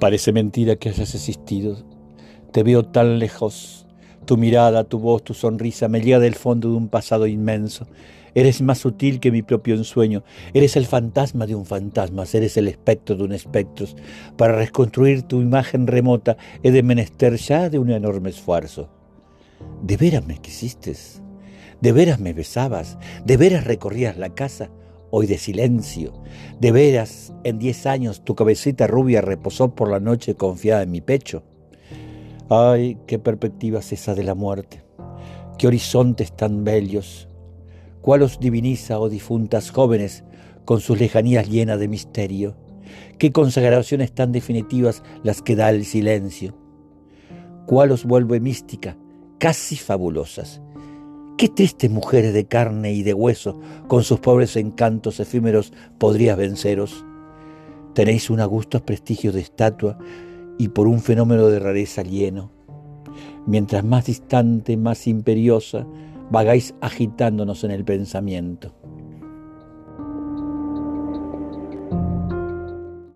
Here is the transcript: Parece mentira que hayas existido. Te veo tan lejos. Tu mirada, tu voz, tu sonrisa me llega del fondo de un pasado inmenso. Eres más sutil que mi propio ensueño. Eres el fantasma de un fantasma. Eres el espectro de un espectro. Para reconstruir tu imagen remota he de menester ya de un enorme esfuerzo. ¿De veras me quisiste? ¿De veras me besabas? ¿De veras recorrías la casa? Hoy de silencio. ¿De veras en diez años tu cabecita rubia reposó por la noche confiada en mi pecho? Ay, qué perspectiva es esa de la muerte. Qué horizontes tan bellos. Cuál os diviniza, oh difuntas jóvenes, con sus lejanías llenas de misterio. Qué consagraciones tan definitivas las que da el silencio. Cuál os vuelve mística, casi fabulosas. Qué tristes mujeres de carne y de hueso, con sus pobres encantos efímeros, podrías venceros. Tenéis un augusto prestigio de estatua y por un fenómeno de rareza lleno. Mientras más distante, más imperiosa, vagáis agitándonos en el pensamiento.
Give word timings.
Parece 0.00 0.32
mentira 0.32 0.76
que 0.76 0.90
hayas 0.90 1.14
existido. 1.14 1.76
Te 2.52 2.62
veo 2.62 2.84
tan 2.84 3.18
lejos. 3.18 3.86
Tu 4.26 4.36
mirada, 4.36 4.84
tu 4.84 4.98
voz, 4.98 5.24
tu 5.24 5.34
sonrisa 5.34 5.88
me 5.88 6.00
llega 6.00 6.18
del 6.20 6.34
fondo 6.34 6.70
de 6.70 6.76
un 6.76 6.88
pasado 6.88 7.26
inmenso. 7.26 7.88
Eres 8.34 8.62
más 8.62 8.78
sutil 8.78 9.18
que 9.18 9.32
mi 9.32 9.42
propio 9.42 9.74
ensueño. 9.74 10.22
Eres 10.54 10.76
el 10.76 10.86
fantasma 10.86 11.46
de 11.46 11.56
un 11.56 11.66
fantasma. 11.66 12.24
Eres 12.32 12.56
el 12.56 12.68
espectro 12.68 13.16
de 13.16 13.24
un 13.24 13.32
espectro. 13.32 13.86
Para 14.36 14.54
reconstruir 14.54 15.22
tu 15.22 15.40
imagen 15.40 15.88
remota 15.88 16.36
he 16.62 16.70
de 16.70 16.82
menester 16.84 17.36
ya 17.36 17.68
de 17.68 17.80
un 17.80 17.90
enorme 17.90 18.30
esfuerzo. 18.30 18.90
¿De 19.82 19.96
veras 19.96 20.24
me 20.26 20.38
quisiste? 20.38 20.94
¿De 21.80 21.92
veras 21.92 22.20
me 22.20 22.32
besabas? 22.32 22.98
¿De 23.24 23.36
veras 23.36 23.64
recorrías 23.64 24.16
la 24.16 24.34
casa? 24.34 24.70
Hoy 25.10 25.26
de 25.26 25.38
silencio. 25.38 26.12
¿De 26.60 26.70
veras 26.70 27.32
en 27.42 27.58
diez 27.58 27.86
años 27.86 28.24
tu 28.24 28.34
cabecita 28.34 28.86
rubia 28.86 29.22
reposó 29.22 29.74
por 29.74 29.90
la 29.90 30.00
noche 30.00 30.34
confiada 30.34 30.82
en 30.82 30.90
mi 30.90 31.00
pecho? 31.00 31.44
Ay, 32.50 32.98
qué 33.06 33.18
perspectiva 33.18 33.78
es 33.78 33.92
esa 33.92 34.14
de 34.14 34.22
la 34.22 34.34
muerte. 34.34 34.82
Qué 35.56 35.66
horizontes 35.66 36.36
tan 36.36 36.62
bellos. 36.62 37.28
Cuál 38.02 38.22
os 38.22 38.38
diviniza, 38.38 38.98
oh 38.98 39.08
difuntas 39.08 39.70
jóvenes, 39.70 40.24
con 40.66 40.80
sus 40.80 40.98
lejanías 40.98 41.48
llenas 41.48 41.80
de 41.80 41.88
misterio. 41.88 42.56
Qué 43.18 43.32
consagraciones 43.32 44.12
tan 44.12 44.30
definitivas 44.30 45.02
las 45.22 45.40
que 45.40 45.56
da 45.56 45.70
el 45.70 45.86
silencio. 45.86 46.54
Cuál 47.66 47.92
os 47.92 48.04
vuelve 48.04 48.40
mística, 48.40 48.98
casi 49.38 49.76
fabulosas. 49.76 50.60
Qué 51.38 51.48
tristes 51.48 51.88
mujeres 51.88 52.34
de 52.34 52.46
carne 52.46 52.92
y 52.92 53.04
de 53.04 53.14
hueso, 53.14 53.60
con 53.86 54.02
sus 54.02 54.18
pobres 54.18 54.56
encantos 54.56 55.20
efímeros, 55.20 55.72
podrías 55.96 56.36
venceros. 56.36 57.04
Tenéis 57.94 58.28
un 58.28 58.40
augusto 58.40 58.84
prestigio 58.84 59.30
de 59.30 59.42
estatua 59.42 59.96
y 60.58 60.66
por 60.66 60.88
un 60.88 61.00
fenómeno 61.00 61.46
de 61.46 61.60
rareza 61.60 62.02
lleno. 62.02 62.50
Mientras 63.46 63.84
más 63.84 64.06
distante, 64.06 64.76
más 64.76 65.06
imperiosa, 65.06 65.86
vagáis 66.28 66.74
agitándonos 66.80 67.62
en 67.62 67.70
el 67.70 67.84
pensamiento. 67.84 68.74